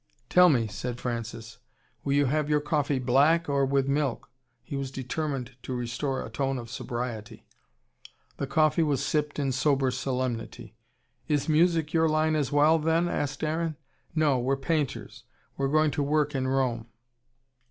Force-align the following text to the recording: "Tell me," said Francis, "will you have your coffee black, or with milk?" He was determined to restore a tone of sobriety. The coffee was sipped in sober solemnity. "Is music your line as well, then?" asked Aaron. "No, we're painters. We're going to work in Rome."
"Tell 0.29 0.49
me," 0.49 0.65
said 0.65 0.99
Francis, 0.99 1.59
"will 2.03 2.13
you 2.13 2.25
have 2.25 2.49
your 2.49 2.59
coffee 2.59 2.97
black, 2.97 3.47
or 3.47 3.67
with 3.67 3.87
milk?" 3.87 4.31
He 4.63 4.75
was 4.75 4.89
determined 4.89 5.55
to 5.61 5.75
restore 5.75 6.25
a 6.25 6.29
tone 6.31 6.57
of 6.57 6.71
sobriety. 6.71 7.45
The 8.37 8.47
coffee 8.47 8.81
was 8.81 9.05
sipped 9.05 9.37
in 9.37 9.51
sober 9.51 9.91
solemnity. 9.91 10.73
"Is 11.27 11.47
music 11.47 11.93
your 11.93 12.09
line 12.09 12.35
as 12.35 12.51
well, 12.51 12.79
then?" 12.79 13.07
asked 13.07 13.43
Aaron. 13.43 13.75
"No, 14.15 14.39
we're 14.39 14.57
painters. 14.57 15.23
We're 15.55 15.67
going 15.67 15.91
to 15.91 16.01
work 16.01 16.33
in 16.33 16.47
Rome." 16.47 16.87